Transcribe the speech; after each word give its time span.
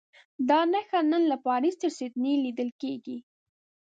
دا 0.49 0.59
نښه 0.71 0.99
نن 1.11 1.23
له 1.31 1.37
پاریس 1.45 1.75
تر 1.81 1.89
سیډني 1.97 2.33
لیدل 2.45 2.69
کېږي. 2.81 3.17